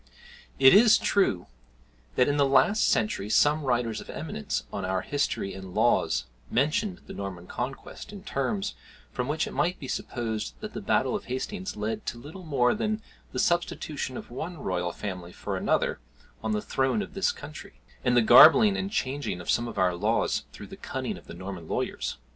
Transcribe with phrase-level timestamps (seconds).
[0.57, 1.45] It is true
[2.15, 7.01] that in the last century some writers of eminence on our history and laws mentioned
[7.05, 8.73] the Norman Conquest in terms,
[9.11, 12.73] from which it might be supposed that the battle of Hastings led to little more
[12.73, 15.99] than the substitution of one royal family for another
[16.43, 19.77] on the throne of this country, and to the garbling and changing of some of
[19.77, 22.17] our laws through the "cunning of the Norman lawyers."